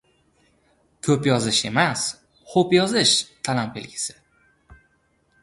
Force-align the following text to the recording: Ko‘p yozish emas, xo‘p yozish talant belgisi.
Ko‘p 1.07 1.29
yozish 1.29 1.59
emas, 1.71 2.07
xo‘p 2.55 2.73
yozish 2.79 3.13
talant 3.51 3.79
belgisi. 3.79 4.19